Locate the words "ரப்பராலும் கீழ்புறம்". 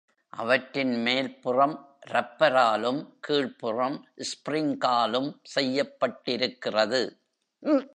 2.11-3.97